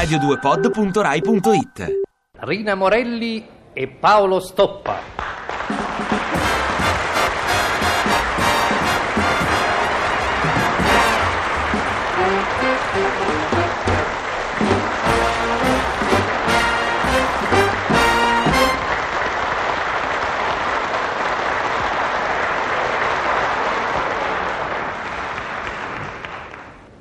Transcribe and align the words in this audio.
radio2pod.rai.it 0.00 2.00
Rina 2.38 2.74
Morelli 2.74 3.46
e 3.74 3.86
Paolo 3.86 4.40
Stoppa. 4.40 5.20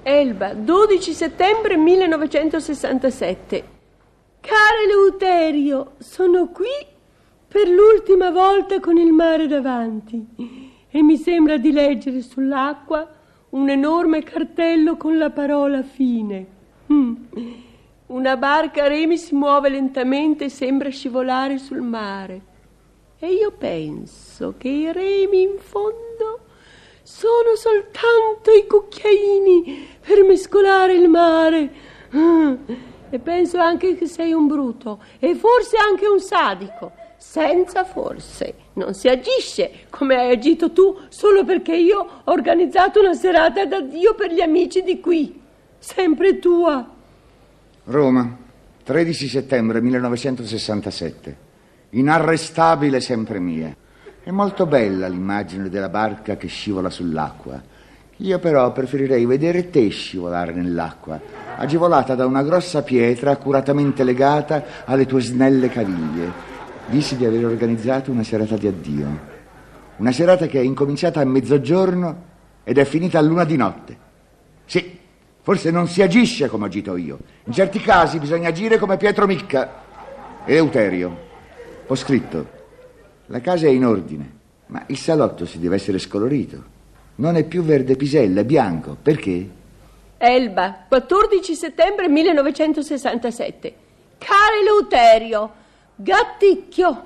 Elba, 0.02 0.54
12 0.54 1.14
settembre 1.14 1.76
1967. 1.76 3.64
Caro 4.40 4.82
Eleuterio, 4.86 5.92
sono 5.98 6.48
qui 6.48 6.68
per 7.48 7.68
l'ultima 7.68 8.32
volta 8.32 8.80
con 8.80 8.98
il 8.98 9.12
mare 9.12 9.48
davanti 9.48 10.26
e 10.90 11.04
mi 11.04 11.18
sembra 11.18 11.58
di 11.58 11.72
leggere 11.72 12.22
sull'acqua 12.22 13.08
un 13.50 13.70
enorme 13.70 14.24
cartello 14.24 14.96
con 14.96 15.18
la 15.18 15.32
parola 15.32 15.84
fine. 15.84 16.46
Mm. 16.92 17.16
Una 18.08 18.38
barca 18.38 18.86
a 18.86 18.88
remi 18.88 19.18
si 19.18 19.36
muove 19.36 19.70
lentamente 19.70 20.46
e 20.46 20.50
sembra 20.50 20.90
scivolare 20.90 21.58
sul 21.58 21.82
mare. 21.82 22.42
E 23.20 23.34
io 23.34 23.52
penso 23.52 24.56
che 24.58 24.70
i 24.70 24.92
remi 24.94 25.42
in 25.42 25.58
fondo 25.58 26.48
sono 27.12 27.56
soltanto 27.56 28.52
i 28.52 28.68
cucchiaini 28.68 29.88
per 30.06 30.24
mescolare 30.24 30.94
il 30.94 31.10
mare. 31.10 31.72
Ah, 32.12 32.56
e 33.10 33.18
penso 33.18 33.58
anche 33.58 33.96
che 33.96 34.06
sei 34.06 34.32
un 34.32 34.46
bruto 34.46 35.02
e 35.18 35.34
forse 35.34 35.76
anche 35.78 36.06
un 36.08 36.20
sadico. 36.20 36.92
Senza 37.18 37.84
forse. 37.84 38.54
Non 38.74 38.94
si 38.94 39.08
agisce 39.08 39.88
come 39.90 40.16
hai 40.16 40.32
agito 40.32 40.72
tu 40.72 40.98
solo 41.10 41.44
perché 41.44 41.76
io 41.76 42.00
ho 42.24 42.32
organizzato 42.32 43.00
una 43.00 43.16
serata 43.16 43.66
d'addio 43.66 44.14
per 44.14 44.32
gli 44.32 44.40
amici 44.40 44.84
di 44.84 45.00
qui. 45.00 45.42
Sempre 45.80 46.38
tua. 46.38 46.88
Roma, 47.86 48.38
13 48.84 49.28
settembre 49.28 49.82
1967. 49.82 51.38
Inarrestabile 51.90 53.02
sempre 53.02 53.40
mia. 53.40 53.76
È 54.30 54.32
molto 54.32 54.68
bella 54.68 55.08
l'immagine 55.08 55.70
della 55.70 55.90
barca 55.90 56.38
che 56.38 56.46
scivola 56.46 56.92
sull'acqua. 56.92 57.60
Io 58.18 58.38
però 58.38 58.72
preferirei 58.72 59.26
vedere 59.26 59.72
te 59.72 59.90
scivolare 59.90 60.52
nell'acqua, 60.52 61.20
agevolata 61.56 62.14
da 62.14 62.28
una 62.28 62.44
grossa 62.44 62.84
pietra 62.84 63.32
accuratamente 63.32 64.04
legata 64.04 64.64
alle 64.86 65.08
tue 65.08 65.22
snelle 65.22 65.70
caviglie. 65.70 66.32
Dissi 66.86 67.18
di 67.18 67.26
aver 67.26 67.44
organizzato 67.44 68.12
una 68.12 68.22
serata 68.22 68.56
di 68.56 68.68
addio. 68.68 69.20
Una 69.98 70.12
serata 70.12 70.46
che 70.46 70.60
è 70.60 70.64
incominciata 70.64 71.22
a 71.22 71.26
mezzogiorno 71.26 72.24
ed 72.64 72.78
è 72.78 72.86
finita 72.86 73.18
a 73.18 73.24
luna 73.24 73.46
di 73.46 73.58
notte. 73.58 73.98
Sì, 74.66 74.96
forse 75.42 75.72
non 75.72 75.88
si 75.88 76.04
agisce 76.04 76.50
come 76.50 76.68
agito 76.68 76.96
io. 76.98 77.18
In 77.46 77.54
certi 77.54 77.80
casi 77.80 78.20
bisogna 78.20 78.50
agire 78.50 78.78
come 78.78 78.96
Pietro 78.98 79.26
Micca. 79.26 79.82
Eleuterio. 80.46 81.18
Ho 81.88 81.96
scritto. 81.96 82.58
La 83.32 83.42
casa 83.42 83.68
è 83.68 83.70
in 83.70 83.86
ordine, 83.86 84.32
ma 84.68 84.84
il 84.88 84.98
salotto 84.98 85.46
si 85.46 85.60
deve 85.60 85.76
essere 85.76 86.00
scolorito. 86.00 86.78
Non 87.18 87.36
è 87.36 87.44
più 87.44 87.62
verde 87.62 87.96
pisella, 87.96 88.42
è 88.42 88.44
bianco. 88.44 88.98
Perché? 89.00 89.48
Elba, 90.18 90.86
14 90.88 91.54
settembre 91.54 92.10
1967. 92.10 93.74
Caro 94.18 94.60
Eleuterio, 94.60 95.52
gatticchio, 95.96 97.04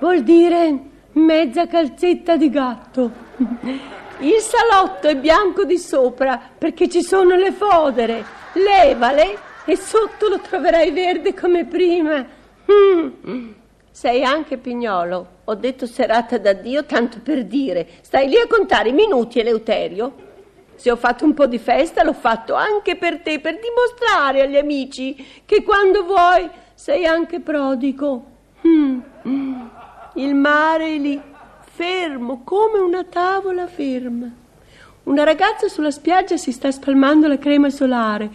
vuol 0.00 0.22
dire 0.22 0.74
mezza 1.12 1.66
calzetta 1.66 2.38
di 2.38 2.48
gatto. 2.48 3.10
Il 4.20 4.40
salotto 4.40 5.06
è 5.06 5.16
bianco 5.16 5.64
di 5.64 5.76
sopra 5.76 6.40
perché 6.56 6.88
ci 6.88 7.02
sono 7.02 7.36
le 7.36 7.52
fodere. 7.52 8.24
Levale 8.54 9.36
e 9.66 9.76
sotto 9.76 10.28
lo 10.28 10.40
troverai 10.40 10.90
verde 10.92 11.34
come 11.34 11.66
prima. 11.66 12.24
Mm. 12.72 13.50
Sei 13.98 14.22
anche 14.22 14.58
pignolo. 14.58 15.26
Ho 15.46 15.56
detto 15.56 15.84
serata 15.84 16.38
d'addio 16.38 16.84
tanto 16.84 17.18
per 17.20 17.44
dire. 17.44 17.84
Stai 18.02 18.28
lì 18.28 18.36
a 18.36 18.46
contare 18.46 18.90
i 18.90 18.92
minuti, 18.92 19.40
Eleuterio? 19.40 20.14
Se 20.76 20.88
ho 20.92 20.94
fatto 20.94 21.24
un 21.24 21.34
po' 21.34 21.48
di 21.48 21.58
festa, 21.58 22.04
l'ho 22.04 22.12
fatto 22.12 22.54
anche 22.54 22.94
per 22.94 23.18
te, 23.22 23.40
per 23.40 23.58
dimostrare 23.58 24.42
agli 24.42 24.56
amici 24.56 25.16
che 25.44 25.64
quando 25.64 26.04
vuoi 26.04 26.48
sei 26.74 27.06
anche 27.06 27.40
prodigo. 27.40 28.24
Mm. 28.64 29.00
Il 30.14 30.34
mare 30.36 30.94
è 30.94 30.96
lì, 30.96 31.20
fermo, 31.60 32.42
come 32.44 32.78
una 32.78 33.02
tavola 33.02 33.66
ferma. 33.66 34.30
Una 35.02 35.24
ragazza 35.24 35.66
sulla 35.66 35.90
spiaggia 35.90 36.36
si 36.36 36.52
sta 36.52 36.70
spalmando 36.70 37.26
la 37.26 37.38
crema 37.38 37.68
solare 37.68 38.30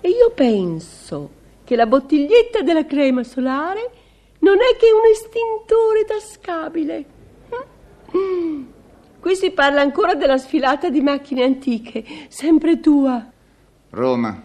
e 0.00 0.08
io 0.08 0.32
penso 0.34 1.30
che 1.62 1.76
la 1.76 1.86
bottiglietta 1.86 2.62
della 2.62 2.84
crema 2.84 3.22
solare 3.22 4.00
non 4.42 4.56
è 4.56 4.76
che 4.76 4.90
un 4.92 5.10
estintore 5.10 6.04
tascabile. 6.06 7.04
Qui 9.20 9.36
si 9.36 9.50
parla 9.52 9.80
ancora 9.80 10.14
della 10.14 10.36
sfilata 10.36 10.90
di 10.90 11.00
macchine 11.00 11.44
antiche, 11.44 12.04
sempre 12.28 12.80
tua. 12.80 13.24
Roma, 13.90 14.42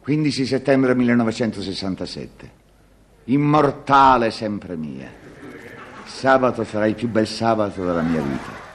15 0.00 0.46
settembre 0.46 0.94
1967. 0.94 2.56
Immortale 3.24 4.30
sempre 4.30 4.76
mia. 4.76 5.08
Sabato 6.04 6.64
sarà 6.64 6.86
il 6.86 6.94
più 6.94 7.08
bel 7.08 7.26
sabato 7.26 7.84
della 7.84 8.02
mia 8.02 8.22
vita. 8.22 8.66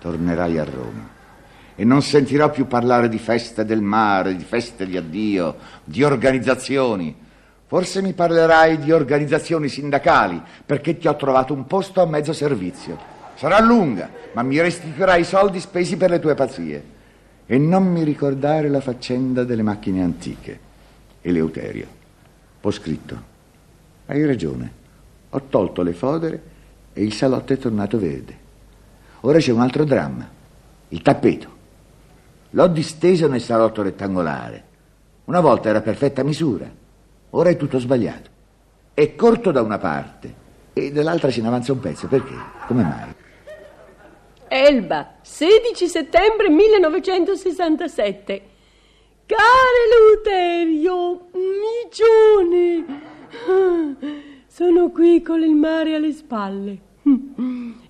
Tornerai 0.00 0.58
a 0.58 0.64
Roma. 0.64 1.10
E 1.76 1.84
non 1.84 2.02
sentirò 2.02 2.50
più 2.50 2.66
parlare 2.66 3.08
di 3.08 3.18
feste 3.18 3.64
del 3.64 3.82
mare, 3.82 4.34
di 4.34 4.42
feste 4.42 4.84
di 4.84 4.96
addio, 4.96 5.56
di 5.84 6.02
organizzazioni. 6.02 7.30
Forse 7.72 8.02
mi 8.02 8.12
parlerai 8.12 8.76
di 8.80 8.92
organizzazioni 8.92 9.66
sindacali, 9.70 10.38
perché 10.66 10.98
ti 10.98 11.08
ho 11.08 11.16
trovato 11.16 11.54
un 11.54 11.66
posto 11.66 12.02
a 12.02 12.06
mezzo 12.06 12.34
servizio. 12.34 12.98
Sarà 13.34 13.60
lunga, 13.60 14.10
ma 14.34 14.42
mi 14.42 14.60
restituirai 14.60 15.22
i 15.22 15.24
soldi 15.24 15.58
spesi 15.58 15.96
per 15.96 16.10
le 16.10 16.18
tue 16.18 16.34
pazzie. 16.34 16.84
E 17.46 17.56
non 17.56 17.86
mi 17.86 18.04
ricordare 18.04 18.68
la 18.68 18.82
faccenda 18.82 19.44
delle 19.44 19.62
macchine 19.62 20.02
antiche. 20.02 20.60
Eleuterio. 21.22 21.86
Ho 22.60 22.70
scritto. 22.70 23.22
Hai 24.04 24.26
ragione. 24.26 24.72
Ho 25.30 25.40
tolto 25.48 25.80
le 25.80 25.94
fodere 25.94 26.42
e 26.92 27.02
il 27.02 27.14
salotto 27.14 27.54
è 27.54 27.56
tornato 27.56 27.98
verde. 27.98 28.36
Ora 29.20 29.38
c'è 29.38 29.50
un 29.50 29.62
altro 29.62 29.84
dramma. 29.84 30.28
Il 30.90 31.00
tappeto. 31.00 31.48
L'ho 32.50 32.66
disteso 32.66 33.28
nel 33.28 33.40
salotto 33.40 33.80
rettangolare. 33.80 34.64
Una 35.24 35.40
volta 35.40 35.70
era 35.70 35.80
perfetta 35.80 36.22
misura. 36.22 36.80
Ora 37.34 37.48
è 37.48 37.56
tutto 37.56 37.78
sbagliato. 37.78 38.28
È 38.92 39.14
corto 39.14 39.50
da 39.52 39.62
una 39.62 39.78
parte 39.78 40.34
e 40.74 40.92
dall'altra 40.92 41.30
se 41.30 41.40
ne 41.40 41.46
avanza 41.48 41.72
un 41.72 41.80
pezzo. 41.80 42.06
Perché? 42.06 42.34
Come 42.66 42.82
mai? 42.82 43.14
Elba, 44.48 45.14
16 45.22 45.88
settembre 45.88 46.50
1967. 46.50 48.42
Care 49.24 49.38
Luterio, 50.10 51.28
micione, 51.86 52.84
sono 54.46 54.90
qui 54.90 55.22
con 55.22 55.42
il 55.42 55.54
mare 55.54 55.94
alle 55.94 56.12
spalle 56.12 56.78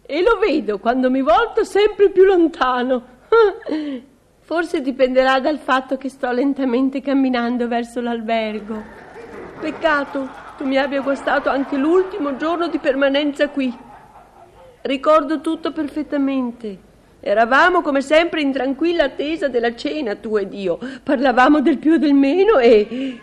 e 0.06 0.22
lo 0.22 0.38
vedo 0.38 0.78
quando 0.78 1.10
mi 1.10 1.20
volto 1.20 1.64
sempre 1.64 2.10
più 2.10 2.22
lontano. 2.22 3.02
Forse 4.38 4.80
dipenderà 4.82 5.40
dal 5.40 5.58
fatto 5.58 5.96
che 5.96 6.08
sto 6.08 6.30
lentamente 6.30 7.00
camminando 7.00 7.66
verso 7.66 8.00
l'albergo. 8.00 9.10
Peccato 9.62 10.28
tu 10.56 10.64
mi 10.66 10.76
abbia 10.76 11.00
guastato 11.02 11.48
anche 11.48 11.76
l'ultimo 11.76 12.36
giorno 12.36 12.66
di 12.66 12.78
permanenza 12.78 13.48
qui. 13.48 13.72
Ricordo 14.80 15.40
tutto 15.40 15.70
perfettamente. 15.70 16.76
Eravamo 17.20 17.80
come 17.80 18.00
sempre 18.00 18.40
in 18.40 18.50
tranquilla 18.50 19.04
attesa 19.04 19.46
della 19.46 19.72
cena, 19.76 20.16
tu 20.16 20.36
ed 20.36 20.52
io. 20.52 20.80
Parlavamo 21.04 21.60
del 21.60 21.78
più 21.78 21.94
e 21.94 21.98
del 22.00 22.12
meno 22.12 22.58
e... 22.58 23.20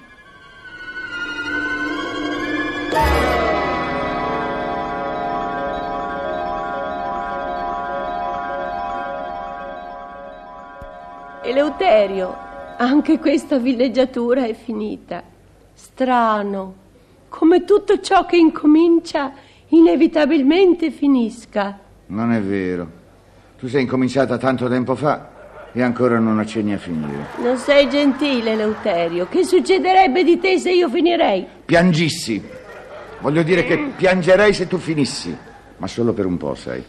Eleuterio, 11.43 12.37
anche 12.77 13.19
questa 13.19 13.57
villeggiatura 13.57 14.45
è 14.45 14.53
finita. 14.53 15.37
Strano, 15.81 16.75
come 17.29 17.63
tutto 17.63 18.01
ciò 18.01 18.25
che 18.25 18.35
incomincia 18.35 19.31
inevitabilmente 19.69 20.91
finisca. 20.91 21.79
Non 22.07 22.33
è 22.33 22.41
vero. 22.41 22.91
Tu 23.57 23.69
sei 23.69 23.83
incominciata 23.83 24.37
tanto 24.37 24.67
tempo 24.67 24.95
fa 24.95 25.69
E 25.71 25.81
ancora 25.81 26.19
non 26.19 26.37
accenni 26.37 26.73
a 26.73 26.77
finire. 26.77 27.27
Non 27.37 27.55
sei 27.55 27.87
gentile, 27.87 28.51
Eleuterio. 28.51 29.27
Che 29.29 29.45
succederebbe 29.45 30.25
di 30.25 30.37
te 30.37 30.59
se 30.59 30.71
io 30.71 30.89
finirei? 30.89 31.45
Piangissi. 31.63 32.43
Voglio 33.21 33.43
dire 33.43 33.63
che 33.63 33.91
piangerei 33.95 34.53
se 34.53 34.67
tu 34.67 34.77
finissi. 34.77 35.35
Ma 35.77 35.87
solo 35.87 36.11
per 36.11 36.25
un 36.25 36.35
po', 36.35 36.55
sai. 36.55 36.83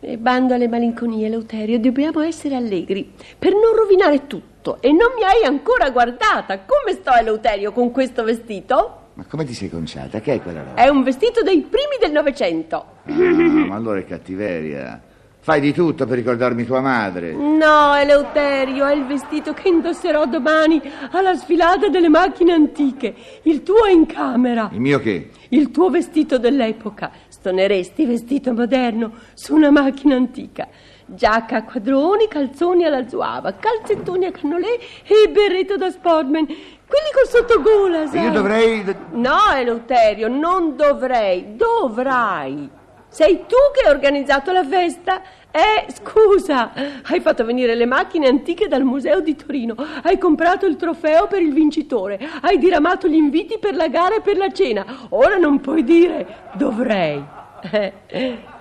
E 0.00 0.18
bando 0.18 0.52
alle 0.52 0.68
malinconie, 0.68 1.26
Eleuterio. 1.26 1.78
Dobbiamo 1.78 2.20
essere 2.20 2.56
allegri 2.56 3.10
per 3.38 3.52
non 3.52 3.74
rovinare 3.74 4.26
tutto. 4.26 4.52
E 4.80 4.88
non 4.88 5.12
mi 5.16 5.22
hai 5.22 5.44
ancora 5.44 5.90
guardata. 5.90 6.60
Come 6.60 6.96
sto, 6.98 7.12
Eleuterio, 7.12 7.72
con 7.72 7.90
questo 7.90 8.24
vestito? 8.24 9.00
Ma 9.14 9.24
come 9.28 9.44
ti 9.44 9.54
sei 9.54 9.68
conciata? 9.68 10.20
Che 10.20 10.34
è 10.34 10.42
quella 10.42 10.62
roba? 10.62 10.82
È 10.82 10.88
un 10.88 11.02
vestito 11.02 11.42
dei 11.42 11.60
primi 11.60 11.96
del 12.00 12.10
Novecento. 12.10 12.84
Ah, 13.06 13.12
ma 13.12 13.74
allora 13.74 13.98
è 13.98 14.04
cattiveria. 14.04 15.00
Fai 15.44 15.60
di 15.60 15.74
tutto 15.74 16.06
per 16.06 16.16
ricordarmi 16.16 16.64
tua 16.64 16.80
madre. 16.80 17.32
No, 17.32 17.94
Eleuterio, 17.94 18.86
è 18.86 18.94
il 18.94 19.04
vestito 19.04 19.52
che 19.52 19.68
indosserò 19.68 20.24
domani 20.24 20.80
alla 21.10 21.34
sfilata 21.34 21.88
delle 21.88 22.08
macchine 22.08 22.54
antiche. 22.54 23.14
Il 23.42 23.62
tuo 23.62 23.84
è 23.84 23.90
in 23.90 24.06
camera. 24.06 24.70
Il 24.72 24.80
mio 24.80 24.98
che? 25.00 25.28
Il 25.50 25.70
tuo 25.70 25.90
vestito 25.90 26.38
dell'epoca. 26.38 27.10
Stoneresti 27.28 28.06
vestito 28.06 28.54
moderno 28.54 29.12
su 29.34 29.54
una 29.54 29.70
macchina 29.70 30.14
antica. 30.14 30.66
Giacca 31.06 31.56
a 31.56 31.64
quadroni, 31.64 32.28
calzoni 32.28 32.84
alla 32.84 33.06
zuava, 33.06 33.52
calzettoni 33.54 34.24
a 34.24 34.30
cannolè 34.30 34.78
e 35.04 35.28
berretto 35.30 35.76
da 35.76 35.90
sportman. 35.90 36.46
Quelli 36.46 37.10
col 37.12 37.28
sottogola, 37.28 38.06
sai? 38.06 38.22
Io 38.22 38.30
dovrei... 38.30 38.96
No, 39.12 39.38
Eleuterio, 39.54 40.28
non 40.28 40.76
dovrei, 40.76 41.56
dovrai. 41.56 42.70
Sei 43.08 43.44
tu 43.46 43.56
che 43.72 43.86
hai 43.86 43.94
organizzato 43.94 44.50
la 44.50 44.64
festa? 44.64 45.22
Eh, 45.50 45.86
scusa, 45.92 46.72
hai 47.04 47.20
fatto 47.20 47.44
venire 47.44 47.76
le 47.76 47.86
macchine 47.86 48.26
antiche 48.26 48.66
dal 48.66 48.82
museo 48.82 49.20
di 49.20 49.36
Torino, 49.36 49.76
hai 50.02 50.18
comprato 50.18 50.66
il 50.66 50.74
trofeo 50.74 51.28
per 51.28 51.40
il 51.40 51.52
vincitore, 51.52 52.18
hai 52.40 52.58
diramato 52.58 53.06
gli 53.06 53.14
inviti 53.14 53.58
per 53.60 53.76
la 53.76 53.86
gara 53.86 54.16
e 54.16 54.20
per 54.20 54.36
la 54.36 54.50
cena. 54.50 54.84
Ora 55.10 55.36
non 55.36 55.60
puoi 55.60 55.84
dire 55.84 56.48
dovrei. 56.54 57.24
Eh. 57.70 57.92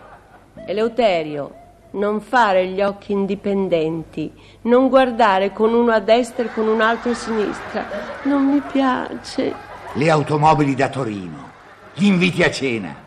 Eleuterio, 0.67 1.62
non 1.93 2.21
fare 2.21 2.67
gli 2.67 2.81
occhi 2.81 3.11
indipendenti, 3.11 4.31
non 4.63 4.89
guardare 4.89 5.51
con 5.51 5.73
uno 5.73 5.91
a 5.91 5.99
destra 5.99 6.45
e 6.45 6.53
con 6.53 6.67
un 6.67 6.81
altro 6.81 7.11
a 7.11 7.15
sinistra. 7.15 7.85
Non 8.23 8.45
mi 8.45 8.61
piace. 8.61 9.53
Le 9.93 10.09
automobili 10.09 10.75
da 10.75 10.89
Torino. 10.89 11.51
Gli 11.93 12.05
inviti 12.05 12.41
a 12.43 12.49
cena. 12.49 13.01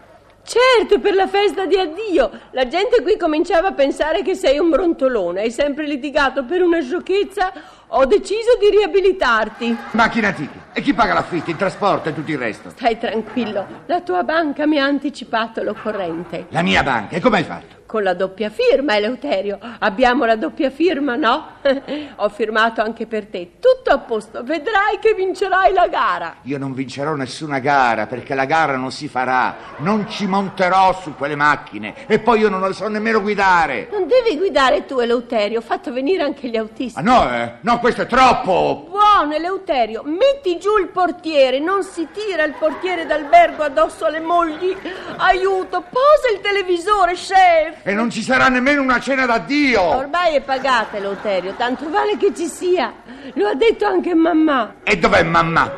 Certo, 0.44 1.00
per 1.00 1.14
la 1.14 1.26
festa 1.26 1.66
di 1.66 1.76
addio. 1.76 2.30
La 2.52 2.68
gente 2.68 3.02
qui 3.02 3.16
cominciava 3.16 3.68
a 3.68 3.72
pensare 3.72 4.22
che 4.22 4.36
sei 4.36 4.60
un 4.60 4.70
brontolone. 4.70 5.40
Hai 5.40 5.50
sempre 5.50 5.88
litigato 5.88 6.44
per 6.44 6.62
una 6.62 6.80
sciocchezza. 6.80 7.52
Ho 7.88 8.04
deciso 8.04 8.56
di 8.60 8.70
riabilitarti. 8.70 9.76
Macchine 9.92 10.28
antiche. 10.28 10.58
E 10.72 10.82
chi 10.82 10.94
paga 10.94 11.14
l'affitto, 11.14 11.50
il 11.50 11.56
trasporto 11.56 12.10
e 12.10 12.14
tutto 12.14 12.30
il 12.30 12.38
resto? 12.38 12.70
Stai 12.70 12.96
tranquillo. 12.96 13.66
La 13.86 14.02
tua 14.02 14.22
banca 14.22 14.66
mi 14.66 14.78
ha 14.78 14.84
anticipato 14.84 15.64
l'occorrente. 15.64 16.46
La 16.50 16.62
mia 16.62 16.84
banca. 16.84 17.16
E 17.16 17.20
come 17.20 17.38
hai 17.38 17.44
fatto? 17.44 17.74
Con 17.96 18.04
la 18.04 18.12
doppia 18.12 18.50
firma, 18.50 18.94
Eleuterio. 18.94 19.58
Abbiamo 19.78 20.26
la 20.26 20.36
doppia 20.36 20.68
firma, 20.68 21.16
no? 21.16 21.52
Ho 22.16 22.28
firmato 22.28 22.82
anche 22.82 23.06
per 23.06 23.24
te. 23.24 23.52
Tutto 23.58 23.88
a 23.88 23.96
posto. 24.00 24.42
Vedrai 24.42 24.98
che 25.00 25.14
vincerai 25.14 25.72
la 25.72 25.88
gara. 25.88 26.36
Io 26.42 26.58
non 26.58 26.74
vincerò 26.74 27.14
nessuna 27.14 27.58
gara 27.58 28.06
perché 28.06 28.34
la 28.34 28.44
gara 28.44 28.76
non 28.76 28.92
si 28.92 29.08
farà. 29.08 29.56
Non 29.78 30.10
ci 30.10 30.26
monterò 30.26 30.92
su 31.00 31.14
quelle 31.14 31.36
macchine. 31.36 32.06
E 32.06 32.18
poi 32.18 32.40
io 32.40 32.50
non 32.50 32.60
le 32.60 32.74
so 32.74 32.86
nemmeno 32.86 33.22
guidare. 33.22 33.88
Non 33.90 34.06
devi 34.06 34.36
guidare 34.36 34.84
tu, 34.84 34.98
Eleuterio. 34.98 35.60
Ho 35.60 35.62
fatto 35.62 35.90
venire 35.90 36.22
anche 36.22 36.48
gli 36.48 36.56
autisti. 36.58 36.98
Ah 36.98 37.02
no, 37.02 37.32
eh? 37.34 37.52
No, 37.62 37.78
questo 37.78 38.02
è 38.02 38.06
troppo. 38.06 38.88
Buono, 38.90 39.32
Eleuterio. 39.32 40.02
Metti 40.04 40.58
giù 40.58 40.76
il 40.76 40.88
portiere. 40.88 41.60
Non 41.60 41.82
si 41.82 42.06
tira 42.12 42.44
il 42.44 42.52
portiere 42.58 43.06
d'albergo 43.06 43.62
addosso 43.62 44.04
alle 44.04 44.20
mogli. 44.20 44.76
Aiuto, 45.16 45.80
posa 45.80 46.34
il 46.34 46.42
televisore, 46.42 47.14
chef. 47.14 47.85
E 47.88 47.94
non 47.94 48.10
ci 48.10 48.20
sarà 48.20 48.48
nemmeno 48.48 48.82
una 48.82 48.98
cena 48.98 49.26
d'addio. 49.26 49.80
Ormai 49.80 50.34
è 50.34 50.40
pagata, 50.40 50.96
Eleuterio. 50.96 51.54
Tanto 51.56 51.88
vale 51.88 52.16
che 52.16 52.32
ci 52.34 52.48
sia. 52.48 52.92
Lo 53.34 53.46
ha 53.46 53.54
detto 53.54 53.86
anche 53.86 54.12
mamma. 54.12 54.74
E 54.82 54.98
dov'è 54.98 55.22
mamma? 55.22 55.70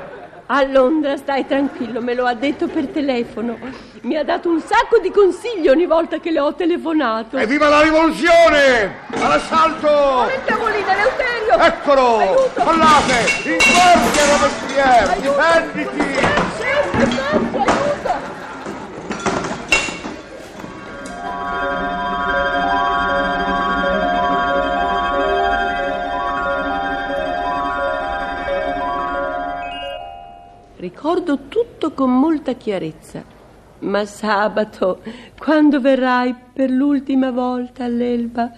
A 0.46 0.62
Londra, 0.62 1.18
stai 1.18 1.46
tranquillo, 1.46 2.00
me 2.00 2.14
lo 2.14 2.24
ha 2.24 2.32
detto 2.32 2.66
per 2.66 2.86
telefono. 2.86 3.58
Mi 4.00 4.16
ha 4.16 4.24
dato 4.24 4.48
un 4.48 4.58
sacco 4.62 4.96
di 5.02 5.10
consigli 5.10 5.68
ogni 5.68 5.84
volta 5.84 6.18
che 6.18 6.30
le 6.30 6.40
ho 6.40 6.54
telefonato. 6.54 7.36
Evviva 7.36 7.68
la 7.68 7.82
rivoluzione! 7.82 9.00
All'assalto! 9.12 10.30
Il 10.34 10.44
tavolino, 10.46 10.88
Eleuterio! 10.88 11.58
Eccolo! 11.58 12.18
Aiuto! 12.20 12.62
Collate! 12.64 13.18
Incorpi 13.44 14.18
a 14.18 14.32
Robespierre! 14.32 15.20
Difenditi! 15.20 16.37
Ricordo 31.00 31.46
tutto 31.46 31.92
con 31.92 32.10
molta 32.18 32.54
chiarezza, 32.54 33.22
ma 33.82 34.04
sabato, 34.04 35.00
quando 35.38 35.80
verrai 35.80 36.34
per 36.52 36.70
l'ultima 36.70 37.30
volta 37.30 37.84
all'Elba, 37.84 38.50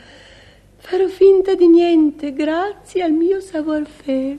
farò 0.79 1.07
finta 1.09 1.55
di 1.55 1.69
niente, 1.69 2.33
grazie 2.33 3.03
al 3.03 3.13
mio 3.13 3.41
savoir-faire. 3.41 4.39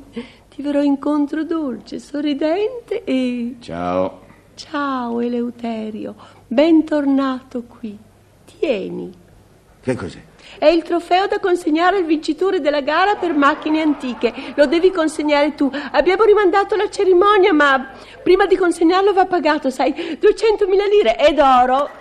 Ti 0.49 0.61
verrò 0.63 0.81
incontro 0.81 1.43
dolce, 1.43 1.99
sorridente 1.99 3.03
e... 3.03 3.57
Ciao. 3.59 4.21
Ciao 4.55 5.19
Eleuterio, 5.19 6.15
bentornato 6.47 7.61
qui. 7.65 7.95
Tieni. 8.45 9.13
Che 9.79 9.95
cos'è? 9.95 10.21
È 10.57 10.65
il 10.65 10.83
trofeo 10.83 11.27
da 11.27 11.39
consegnare 11.39 11.97
al 11.97 12.05
vincitore 12.05 12.59
della 12.59 12.81
gara 12.81 13.15
per 13.15 13.33
macchine 13.33 13.81
antiche. 13.81 14.33
Lo 14.55 14.65
devi 14.65 14.91
consegnare 14.91 15.55
tu. 15.55 15.71
Abbiamo 15.91 16.23
rimandato 16.23 16.75
la 16.75 16.89
cerimonia, 16.89 17.53
ma 17.53 17.91
prima 18.21 18.45
di 18.45 18.55
consegnarlo 18.55 19.13
va 19.13 19.25
pagato, 19.25 19.69
sai, 19.69 19.91
200.000 19.91 20.89
lire 20.89 21.17
ed 21.17 21.39
oro. 21.39 22.00